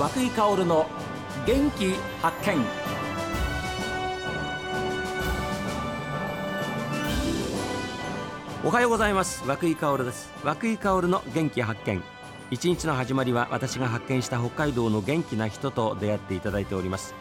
[0.00, 0.86] 和久井薫の
[1.46, 1.92] 元気
[2.22, 2.56] 発見。
[8.64, 9.46] おはようございます。
[9.46, 10.32] 和井薫です。
[10.42, 12.02] 和井薫の元気発見。
[12.50, 17.14] 一日の始まりは私が発見した北海道の元気な人と出会っていただいております。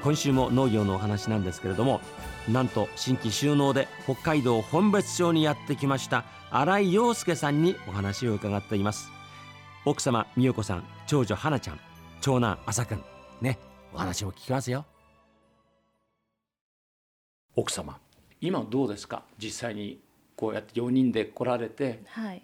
[0.00, 2.00] 今週も農業のお話なんですけれども
[2.48, 9.10] なんと新規収納で北海道本別町にやってきました新井陽介さんにお話を伺っています。
[9.84, 11.87] 奥様美代子さん長女花ちゃん。
[12.20, 13.02] 長男朝くん。
[13.40, 13.58] ね
[13.94, 14.84] お話も聞きますよ。
[17.56, 17.98] 奥様。
[18.40, 19.22] 今どうですか？
[19.38, 20.00] 実際に
[20.36, 22.02] こうやって4人で来られて。
[22.08, 22.42] はい。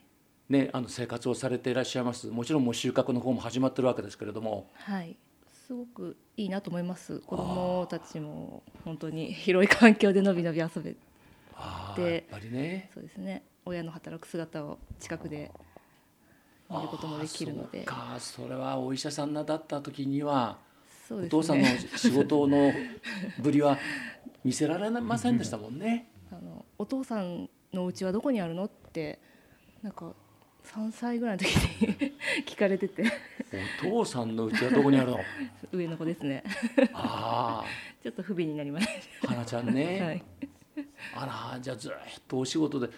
[0.48, 2.28] ねあの生活をされていらっしゃいます。
[2.28, 4.70] もちろんもう収穫の方も始まってるわけですけれども。
[4.74, 5.16] はい。
[5.66, 7.20] すごくいいなと思います。
[7.20, 10.96] 子供たちも本当に広い環境でのびのび遊べで
[11.54, 12.90] あーやっぱりね。
[12.92, 13.44] そうですね。
[13.64, 15.50] 親の働く姿を近くで
[16.70, 17.84] 見ることもできるので。
[18.18, 20.58] そそれはお医者さんだった時には
[21.08, 22.72] そうですお父さんのね仕事の
[23.38, 23.78] ぶりは
[24.44, 26.08] 見せられませんでしたもんね。
[26.32, 29.18] あのお父さんのお家はどこにあるのって
[29.82, 30.12] なんか
[30.64, 32.12] 3歳ぐらいの時に
[32.46, 33.04] 聞かれてて。
[33.82, 35.20] お父さんのうちはどこにあるの？
[35.72, 36.42] 上の子ですね。
[36.92, 37.64] あ
[38.02, 38.88] ちょっと不憫になりまし
[39.24, 40.24] あ花ちゃんた、ね、はい、
[41.14, 41.92] あらじゃあずっ
[42.26, 42.88] とお仕事で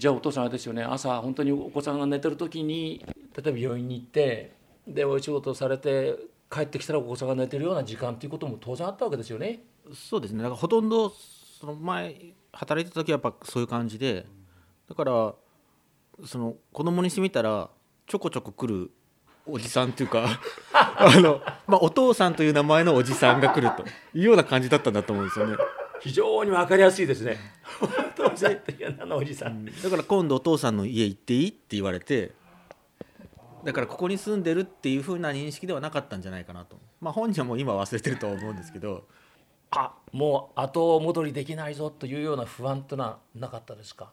[0.00, 3.04] じゃあお父さんあれですよね朝本当にお子さんが寝てる時に
[3.36, 4.54] 例えば病院に行って
[4.88, 6.16] でお仕事されて
[6.50, 9.60] 帰ってきたらお子さんが寝てるような時間っていうことも当然あったわけですよね。
[9.92, 11.10] そうですねだからほとんど
[11.60, 12.16] その前
[12.50, 14.24] 働いてた時はやっぱそういう感じで
[14.88, 15.34] だから
[16.24, 17.68] その子供にしてみたら
[18.06, 18.90] ちょこちょこ来る
[19.44, 20.40] おじさんっていうか
[20.72, 23.84] あの、まあ、お父さんという名前のおじさんが来ると
[24.16, 25.58] いうような感じだったんだと思うんですよね。
[26.00, 27.38] 非常にわかりやすいですね。
[28.30, 29.64] お父さんっていう名のおじさん。
[29.64, 32.32] だから今度お父さんの家行っていいって言われて
[33.64, 36.78] だからここに住んでるっていう風な認識ではなかったんじゃないかなと。
[37.00, 39.06] まあ本人はもう今忘れてるとは思うんですけど。
[39.72, 44.10] あもう後戻りできないぞというような不安というのはなかったですか？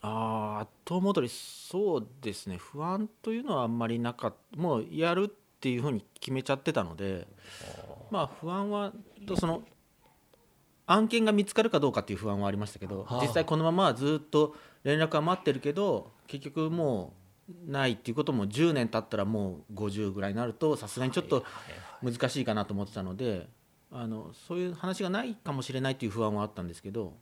[0.00, 2.56] ああ後戻りそうですね。
[2.56, 4.60] 不安というのはあんまりなかった。
[4.60, 7.28] もうやるっていうふうに決めちゃってたので。
[8.10, 8.92] まあ不安は
[9.26, 9.62] とその
[10.88, 13.22] 案件が見つかるかどうかっていう不安はありましたけどはあ。
[13.22, 17.12] 実際このままずっと連絡は待ってるけど結局も
[17.68, 21.44] うないっていうことも10年経ったらもう50ぐらいになるとさすがにちょっと
[22.02, 23.48] 難しいかなと思ってたので
[23.92, 27.14] あのそういう話がないかもしれないっていう不安はあったんですけど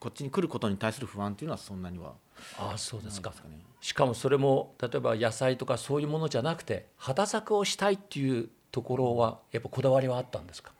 [0.00, 2.14] こっちに来ることに対する不安っていうのはそんなには
[2.58, 3.30] ああそうですか。
[3.30, 3.60] ないですかね。
[3.80, 10.72] しかもそれも例えば野菜とかそういうものじゃなくて畑作をしたいっていうところはやっぱこだわりはあったんですか？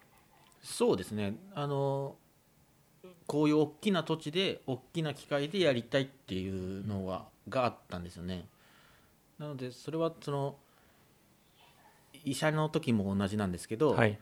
[0.62, 1.34] そうですね。
[1.54, 2.16] あの
[3.26, 8.46] こういう大きな土地で大きな機械でやりたいっていうのはがあったんですよね。
[9.38, 10.56] なのでそれはその
[12.24, 14.18] 医者の時も同じなんですけど、はい。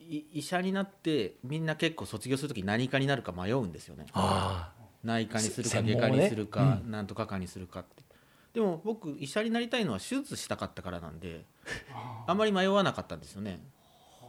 [0.00, 4.06] い医者になってみんな結構卒業する時何科になるか迷うんですよね。
[4.12, 8.02] あ内科にするか外科にするか、なんとか科にするかって。
[8.54, 11.44] でも僕医者になりたいのは手術したかったからなんで
[12.26, 13.60] あんまり迷わなかったんですよね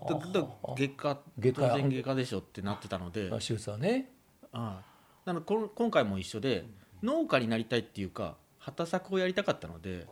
[0.05, 3.29] 外科当然外科でしょってなってたので。
[3.31, 4.11] あ手術はね。
[4.51, 4.85] ああ。
[5.25, 6.65] なのでこん今回も一緒で
[7.03, 10.07] 農家になりたいっていうか畑作をやりたかったので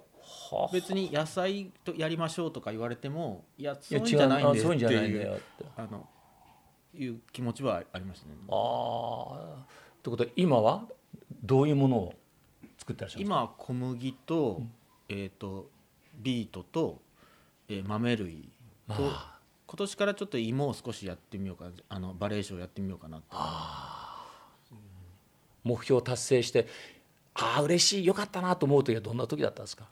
[0.51, 4.03] は別に野菜とやりましょうとか言われてもいやいそういやう。
[4.03, 4.85] んじゃないんですって。
[4.85, 5.41] ないう
[5.77, 6.07] あの
[6.93, 8.35] いう気持ちはありましたね。
[8.49, 9.65] ああ。
[10.01, 10.85] ということは今は
[11.43, 12.13] どういうものを
[12.77, 13.35] 作ってらっしゃるんですか？
[13.35, 14.61] 今は小麦と,、
[15.09, 15.69] えー、と
[16.17, 17.01] ビートと、
[17.67, 18.49] えー豆類
[18.87, 19.34] とあ
[19.75, 21.71] 今年からちょっと芋を少しやってみようかな。
[21.89, 23.27] あのバレエションやってみようかなって
[25.65, 26.65] 目標を達成して
[27.33, 29.85] ああ嬉しいよかったなと思う時はどんな時だったんですか？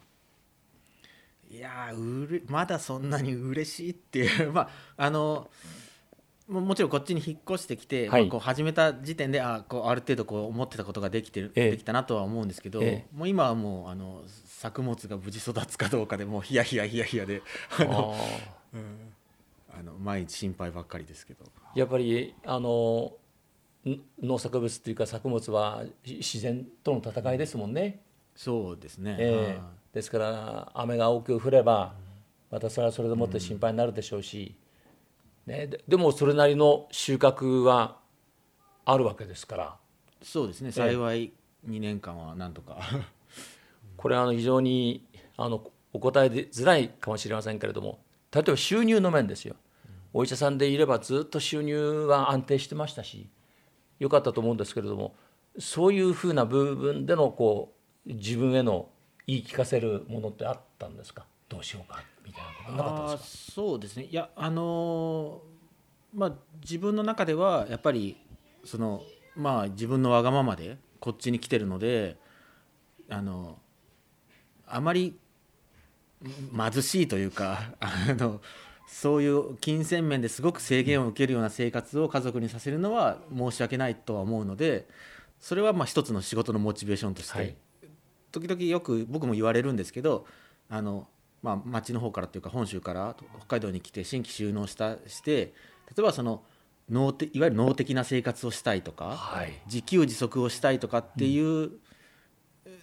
[1.51, 5.49] いやーうれまだそんなに嬉しいっていう まああの
[6.47, 8.21] ももちろんこっちに引っ越してきて、はい。
[8.21, 11.71] まあこう始めた時点であこうある程度こう思ってたことができてる、ええ。
[11.71, 17.41] できたなとは思うんですけど、えもう今はもうあの作物が無事育つかどうかでもうヒヤヒヤヒヤヒヤで
[17.77, 18.77] あのあ
[19.77, 21.45] あの毎日心配ばっかりですけど。
[21.75, 23.13] ーやっぱりあの
[23.85, 28.01] ん農作物っていうか作物はし自然との戦いですもんね、
[28.35, 29.57] そうですね、ええ。
[29.59, 31.93] はですから雨が多く降れば
[32.49, 34.55] またそれはそれでもって心配になるでしょうし、
[35.45, 37.97] ね、ででもそれなりの収穫は
[38.85, 39.77] あるわけですから。
[40.21, 40.71] いそうですね。
[40.71, 41.33] 幸い
[41.67, 42.79] 2年間はなんとか。
[43.97, 45.05] これはあの非常に
[45.37, 47.99] あのお答えづらいかもしれませんけれども
[48.33, 49.55] 例えば収入の面ですよ、
[50.13, 53.29] お医者さんでいればずっと収入は安定してましたし
[53.99, 55.15] 良かったと思うんですけれども
[55.59, 57.73] そういうふうな部分でのこ
[58.07, 58.89] う自分への
[59.27, 61.25] 言い聞かせるものってあったんですか？
[61.47, 64.05] どうしようかみたいなことなかったですそうですね。
[64.05, 68.17] いやあのーまあ自分の中ではやっぱり
[68.65, 69.01] その
[69.35, 72.17] まあ自分のわがままでこっちに来てるので
[73.09, 73.57] あの
[74.67, 75.17] あまり
[76.55, 78.41] 貧しいというか あの
[78.87, 84.87] そういう金銭面ですごく制限を受けるような生活を家族にさせるのは申し訳ないとは思うので
[85.39, 87.55] それはまあ一つの仕事のモチベーションとして、はい。
[88.31, 90.25] 時々よく僕も言われるんですけど
[90.69, 91.07] あの、
[91.43, 95.53] まあ、町の方からというか本州から北海道に来て新規収納したして
[95.95, 96.43] 例えばその
[96.89, 99.53] 農的いわゆる農的な生活をしたいとか、はい。
[99.65, 101.71] 自給自足をしたいとかっていう、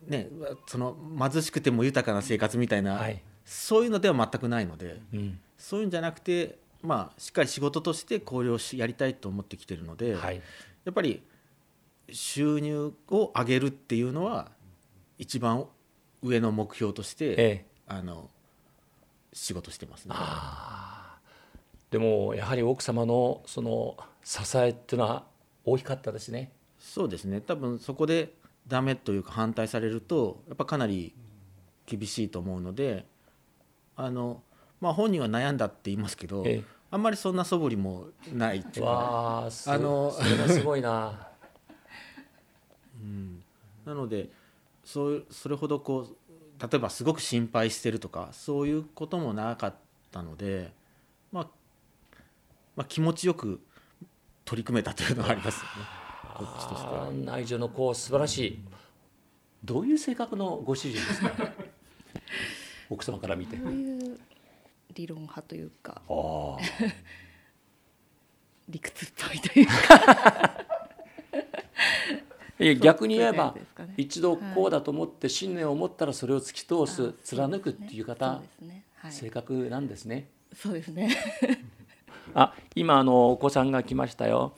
[0.07, 0.29] ね、
[0.67, 5.41] その貧しくても豊かな生活みたいな、はいそういうのでは全くないので、うん。
[5.59, 10.37] そういうんじゃなくて、まあ、しっかり仕事として考慮しやりたいと思ってきてるので、はい。
[10.37, 10.43] や
[10.91, 11.21] っぱり
[12.13, 14.53] 収入を上げるっていうのは
[15.19, 15.67] 一番
[16.23, 17.65] 上の目標として、ええ。
[17.89, 18.31] あの
[19.33, 20.15] 仕事してますね。
[21.91, 25.25] でもやはり奥様のその支えっていうのは
[25.65, 26.53] 大きかったですね。
[26.79, 27.41] そうですね。
[27.41, 28.33] 多分そこで
[28.69, 31.13] ダメというか反対されるとやっぱかなり
[31.87, 33.07] 厳しいと思うので
[34.05, 34.43] あの、
[34.81, 36.65] まあ、本人は悩んだって言いますけど、ええ。
[36.93, 38.87] あんまりそんな素振りもないっていう。
[38.87, 41.29] かわあのそれはすごいな。
[43.85, 44.29] なので
[44.85, 46.17] そうそれほどこう
[46.63, 49.75] 例えばすごく心配してるとかそういうこともなかっ
[50.13, 50.73] たので、
[51.33, 51.47] まあ、
[52.77, 53.61] まあ気持ちよく
[54.45, 55.69] 取り組めたというのはありますよね。
[56.35, 57.11] こっちとしては。
[57.13, 58.59] 内助の子素晴らしい。
[59.65, 61.31] どういう性格のご主人ですか？
[62.91, 63.57] 奥様から見て。
[63.57, 64.19] こういう
[64.95, 66.59] 理論派というかああ。
[68.69, 69.73] 理屈っぽいというか。
[72.65, 73.57] いや逆に言えば
[73.97, 78.85] 一度こうだと思って信念を持ったらそれを突き通す貫くっていう方ですね。
[78.97, 79.13] はい。
[79.13, 80.29] 性格なんですね。
[80.55, 81.17] そうですね。
[82.35, 84.53] あ今あのお子さんが来ましたよ。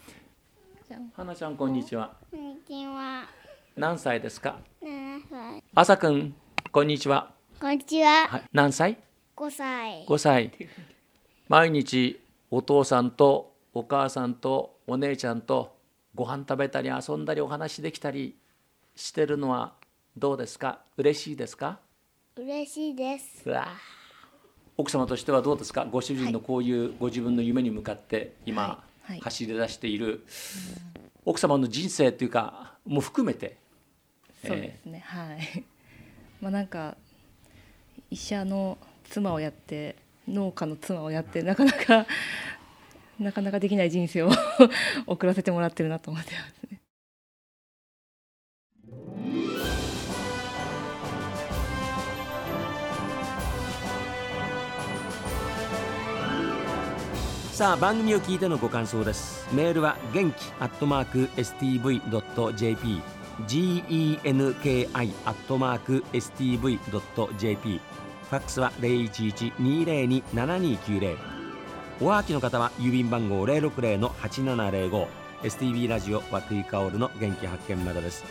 [0.88, 2.16] じゃん花ちゃんこんにちは。
[2.30, 3.28] こんにちは。
[3.76, 5.62] 何歳ですか？7歳。
[5.74, 6.34] 朝くん
[6.72, 7.32] こんにちは
[7.62, 8.26] こんにちは。
[8.26, 8.42] はい。
[8.52, 8.98] 何歳
[9.36, 10.04] ？5歳。
[10.04, 10.50] 5歳。
[11.46, 12.20] 毎日
[12.50, 15.76] お父さんとお母さんとお姉ちゃんと
[16.12, 18.34] ご飯食べたり遊んだりお話できたり
[18.96, 19.74] してるのは
[20.16, 20.80] どうですか？
[20.96, 21.78] 嬉しいですか？
[22.34, 23.44] 嬉しいです。
[24.76, 25.84] 奥様としてはどうですか？
[25.84, 28.82] ご主人のこういうご自分の夢に向かって今
[29.20, 30.26] 走り出している。
[31.24, 33.56] 奥様の人生っていうかも含めて。
[34.44, 35.64] そうですね、はい。
[36.40, 36.96] まあなんか
[38.12, 38.76] 医者の
[39.08, 39.96] 妻をやって
[40.28, 42.06] 農家の妻をやってなかなか
[43.18, 44.30] なかなかできない人生を
[45.06, 46.80] 送らせてもらってるなと思ってますね。
[57.52, 59.46] さあ番組を聞いてのご感想です。
[59.54, 63.00] メールは元気アットマーク STV.jp
[63.46, 64.18] genki
[65.24, 67.80] アットマーク STV.jp
[68.32, 71.18] ファックスは011-202-7290
[72.00, 75.06] おはがきの方は郵便番号060-8705
[75.42, 78.24] STV ラジオ和久井薫の元気発見までです。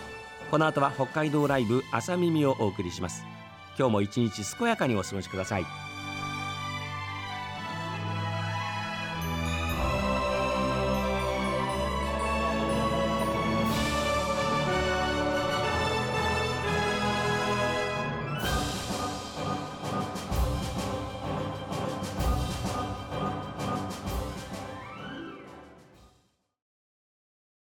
[0.49, 3.23] この後は北海道ライブ朝耳をお送りします。
[3.77, 5.67] 今日も一日健やかにお過ごしください。